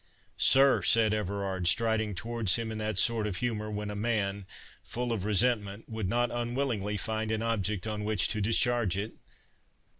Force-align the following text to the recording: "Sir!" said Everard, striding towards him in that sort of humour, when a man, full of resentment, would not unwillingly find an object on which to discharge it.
"Sir!" 0.39 0.81
said 0.81 1.13
Everard, 1.13 1.67
striding 1.67 2.15
towards 2.15 2.55
him 2.55 2.71
in 2.71 2.79
that 2.79 2.97
sort 2.97 3.27
of 3.27 3.37
humour, 3.37 3.69
when 3.69 3.91
a 3.91 3.95
man, 3.95 4.47
full 4.83 5.11
of 5.13 5.25
resentment, 5.25 5.87
would 5.87 6.09
not 6.09 6.31
unwillingly 6.31 6.97
find 6.97 7.29
an 7.29 7.43
object 7.43 7.85
on 7.85 8.03
which 8.03 8.27
to 8.29 8.41
discharge 8.41 8.97
it. 8.97 9.13